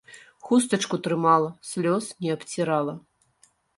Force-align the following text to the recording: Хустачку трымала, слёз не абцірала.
Хустачку 0.45 0.99
трымала, 1.07 1.49
слёз 1.73 2.05
не 2.25 2.33
абцірала. 2.37 2.93